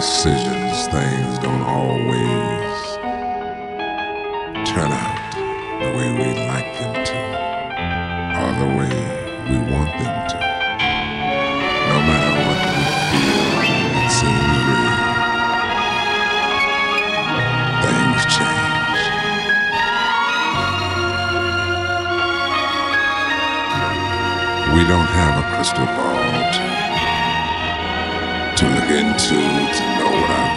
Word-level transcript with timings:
decisions, 0.00 0.88
things 0.88 1.38
don't 1.40 1.60
always 1.60 2.80
turn 4.66 4.90
out 4.90 5.20
the 5.82 5.90
way 5.94 6.08
we 6.20 6.28
like 6.48 6.70
them 6.80 6.94
to, 7.04 7.18
or 8.40 8.50
the 8.62 8.70
way 8.78 8.96
we 9.50 9.58
want 9.70 9.92
them 10.00 10.16
to. 10.30 10.38
No 11.92 11.98
matter 12.08 12.32
what 12.48 12.60
we 12.64 12.84
feel, 13.10 13.44
it 14.00 14.10
seems 14.20 14.56
real. 14.70 15.00
Things 17.84 18.22
change. 18.36 19.02
We 24.74 24.82
don't 24.88 25.10
have 25.20 25.34
a 25.44 25.56
crystal 25.56 25.84
ball 25.84 26.19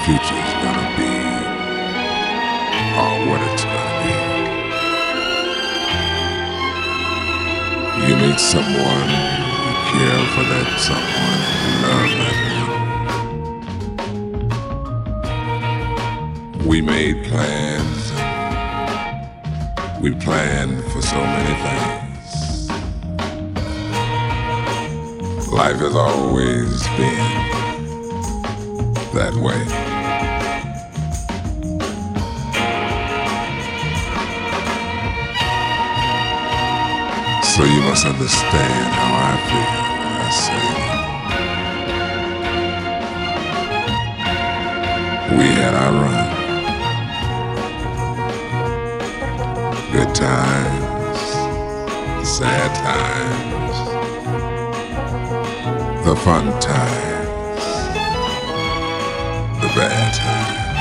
know 0.08 0.14
what 0.14 0.20
future 0.20 0.36
is 0.36 0.54
gonna 0.64 0.90
be 0.98 1.14
or 2.98 3.12
what 3.30 3.42
it's 3.52 3.64
gonna 3.64 4.04
be. 4.04 4.14
You 8.08 8.16
meet 8.18 8.40
someone, 8.40 9.10
you 9.10 9.74
care 9.92 10.26
for 10.34 10.44
that 10.44 10.68
someone, 10.80 11.42
you 11.64 11.74
love 11.88 12.12
that. 12.20 12.38
We 16.66 16.78
made 16.82 17.26
plans, 17.26 18.12
we 20.02 20.10
planned 20.16 20.84
for 20.86 21.02
so 21.02 21.18
many 21.18 21.56
things. 21.64 22.70
Life 25.52 25.78
has 25.78 25.96
always 25.96 26.88
been 26.98 27.54
that 29.14 29.36
way. 29.36 29.83
So 37.56 37.64
you 37.66 37.82
must 37.82 38.06
understand 38.08 38.94
how 38.98 39.14
I 39.30 39.38
feel 39.48 39.74
when 40.02 40.18
I 40.18 40.30
say 40.44 40.66
we 45.38 45.48
had 45.62 45.74
our 45.76 45.94
run. 46.02 46.28
Good 49.92 50.12
times, 50.16 51.20
sad 52.28 52.72
times, 52.90 53.78
the 56.08 56.16
fun 56.16 56.46
times, 56.60 57.66
the 59.62 59.68
bad 59.78 60.14
times. 60.16 60.72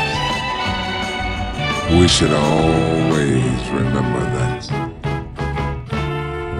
We 2.00 2.08
should 2.08 2.32
always 2.32 3.68
remember 3.68 4.24
that. 4.38 4.81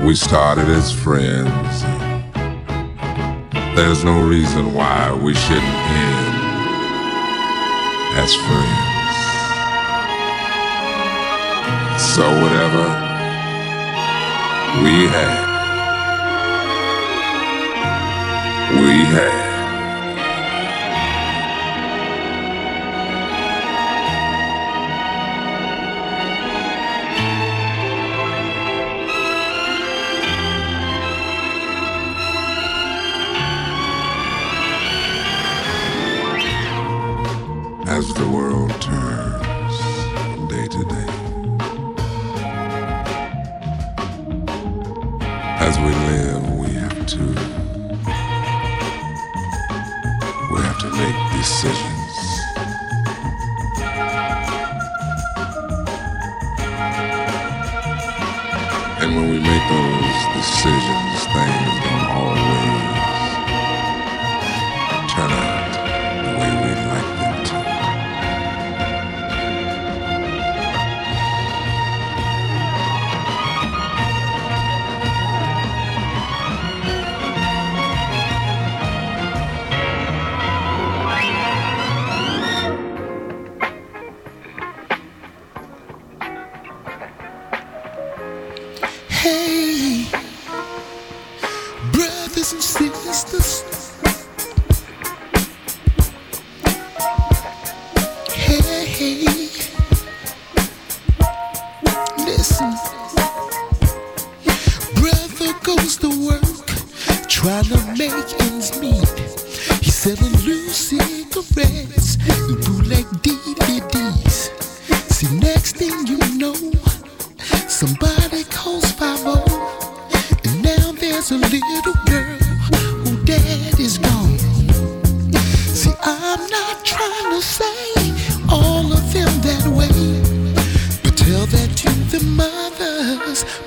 We 0.04 0.16
started 0.16 0.68
as 0.68 0.92
friends. 0.92 1.82
There's 3.76 4.02
no 4.02 4.20
reason 4.20 4.74
why 4.74 5.12
we 5.12 5.32
shouldn't 5.32 5.64
end 5.64 6.42
as 8.18 8.34
friends. 8.34 8.92
So 12.02 12.24
whatever 12.42 12.84
we 14.82 15.06
had, 15.06 15.38
we 18.80 19.04
had. 19.04 19.51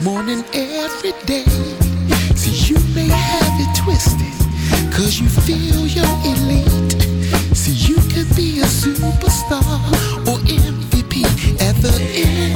Mourning 0.02 0.44
every 0.54 1.14
day. 1.26 1.46
See, 2.36 2.74
you 2.74 2.78
may 2.94 3.08
have 3.08 3.60
it 3.60 3.72
twisted, 3.76 4.36
cause 4.94 5.20
you 5.20 5.28
feel 5.30 5.88
you're 5.88 6.18
elite. 6.24 6.92
See, 7.56 7.74
you 7.90 7.96
could 8.14 8.30
be 8.36 8.60
a 8.60 8.66
superstar 8.66 9.64
or 10.28 10.38
MVP 10.48 11.24
at 11.62 11.76
the 11.82 11.94
end 12.14 12.55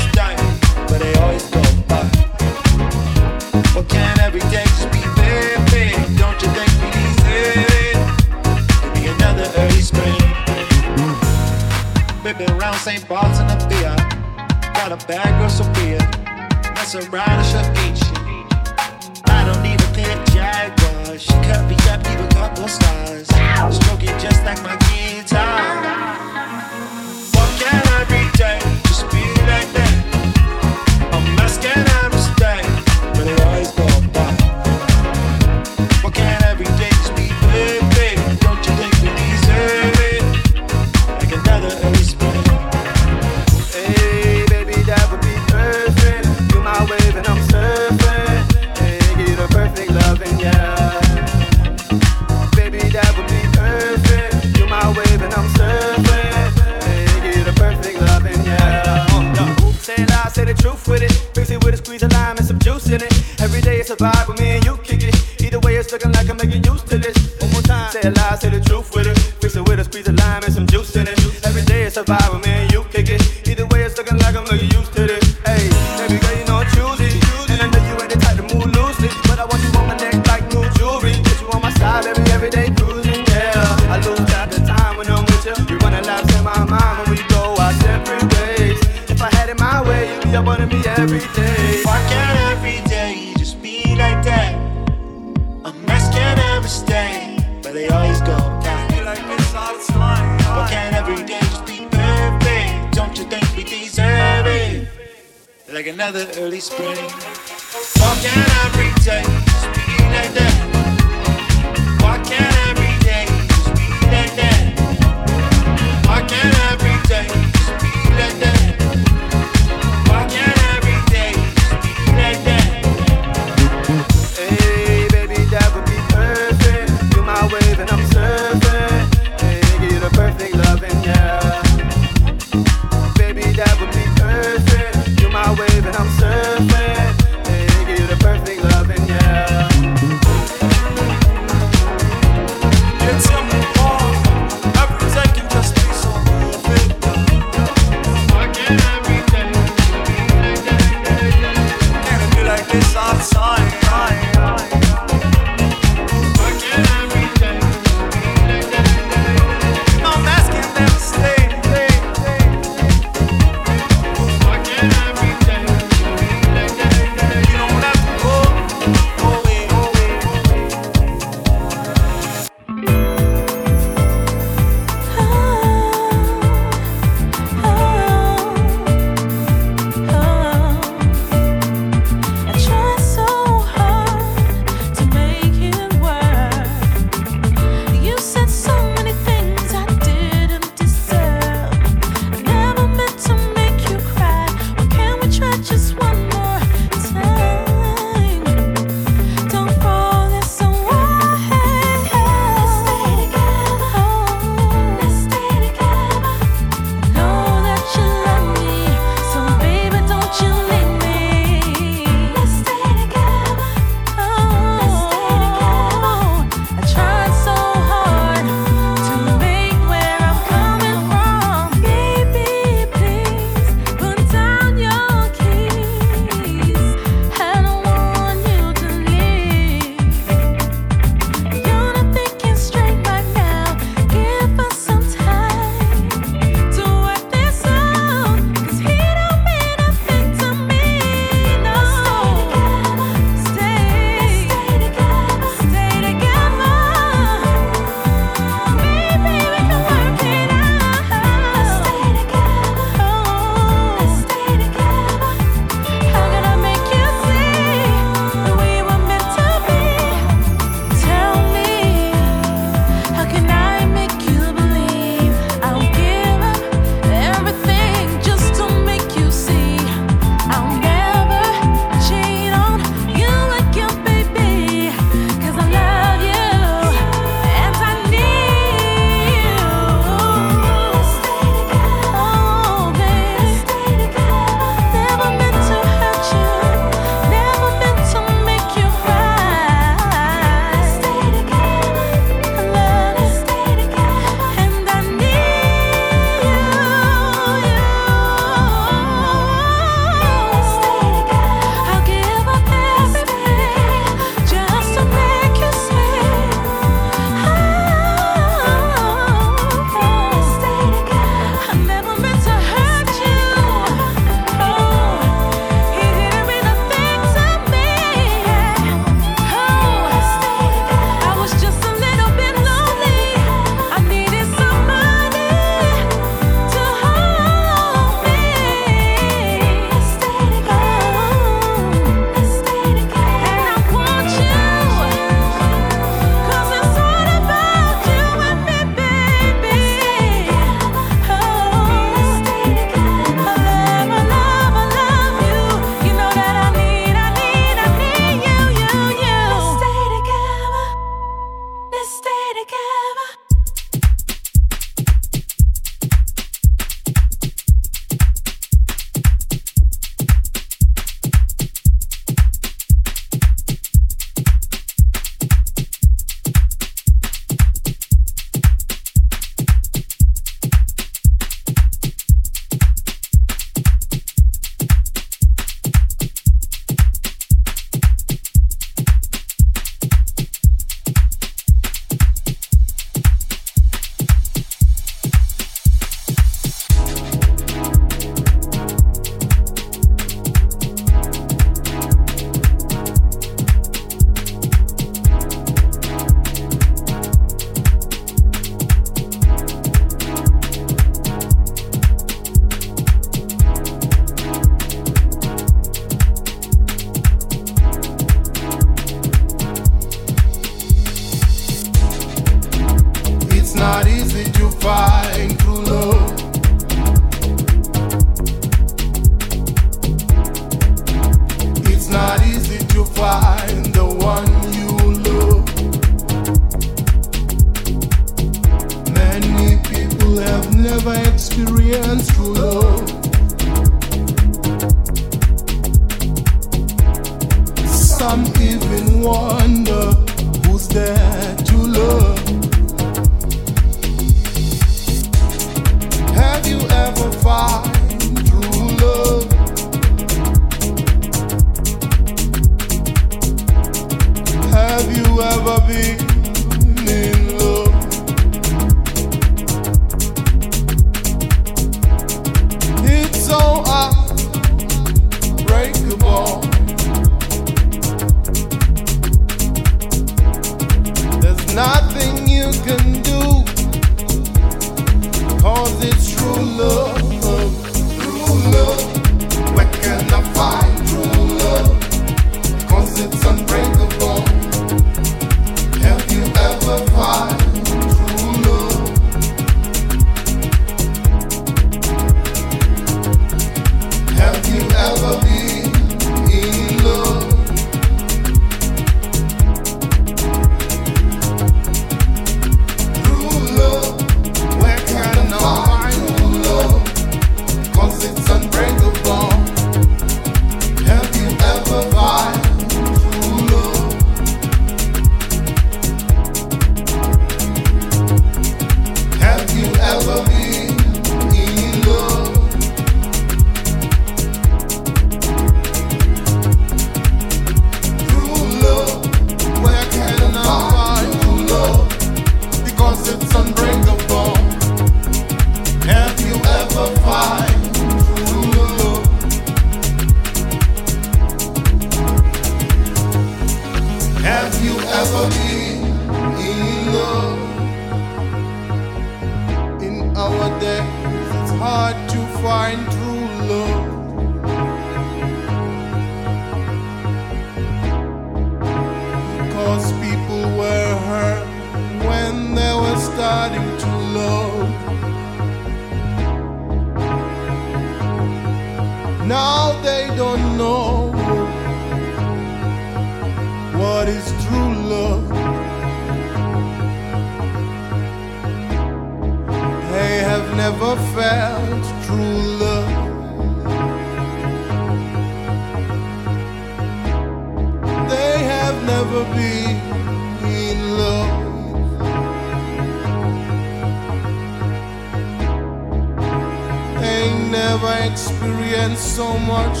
ain't 597.48 597.70
never 597.70 598.12
experienced 598.30 599.36
so 599.36 599.58
much 599.58 600.00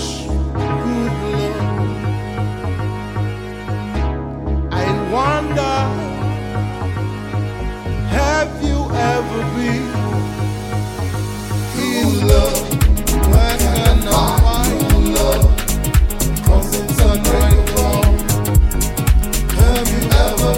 good 0.82 1.12
love. 1.32 1.60
I 4.72 4.86
wonder, 5.12 5.78
have 8.16 8.52
you 8.62 8.78
ever 9.12 9.40
been 9.56 9.88
in 11.86 12.08
love? 12.28 12.58
Where 13.32 13.56
can 13.64 13.98
I 14.08 14.26
find 14.44 15.14
love? 15.14 15.46
Cause 16.46 16.70
it's 16.80 17.00
unbreakable. 17.10 18.02
Have 19.60 19.88
you 19.94 20.02
ever 20.24 20.52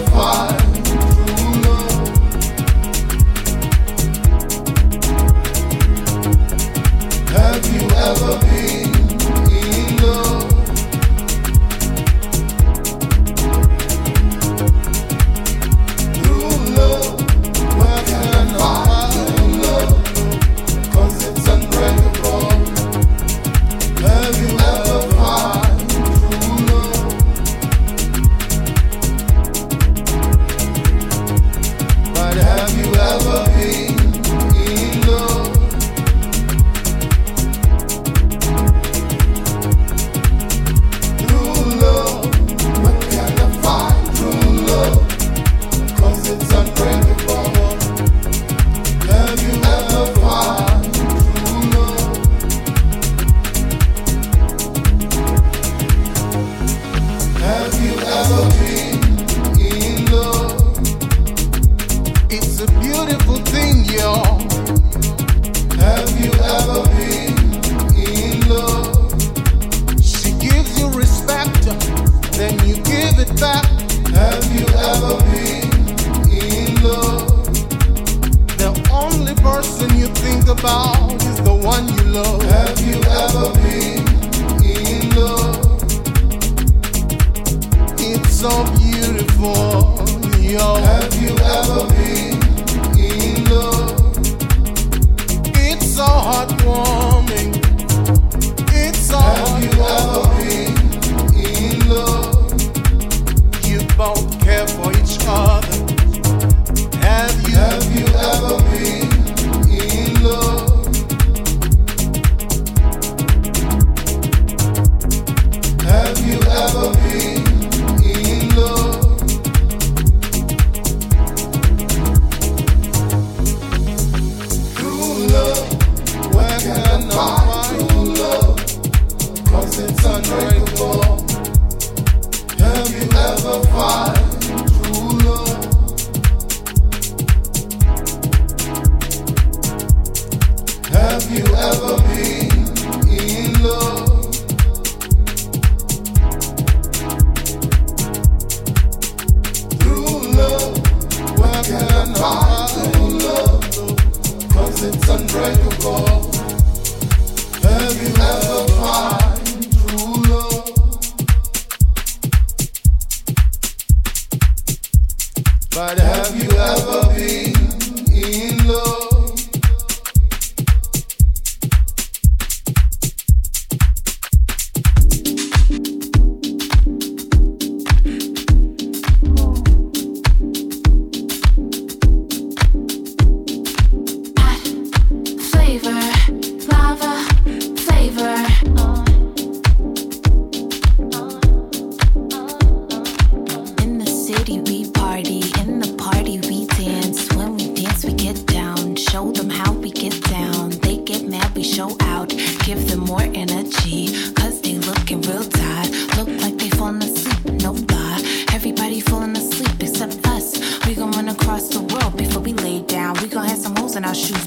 inside 214.11 214.35
our 214.35 214.40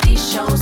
these 0.00 0.32
shows. 0.32 0.57